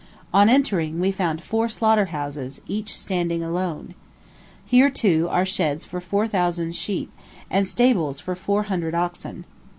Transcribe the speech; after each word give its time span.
On 0.33 0.49
entering, 0.49 0.99
we 0.99 1.11
found 1.11 1.43
four 1.43 1.69
slaughter 1.69 2.05
houses, 2.05 2.59
each 2.65 2.97
standing 2.97 3.43
alone. 3.43 3.93
Here, 4.65 4.89
too, 4.89 5.27
are 5.29 5.45
sheds 5.45 5.85
for 5.85 6.01
four 6.01 6.27
thousand 6.27 6.75
sheep, 6.75 7.11
and 7.51 7.67
stables 7.67 8.19
for 8.19 8.33
four 8.33 8.63
hundred 8.63 8.95
oxen. 8.95 9.45